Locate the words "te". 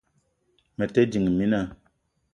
0.93-1.01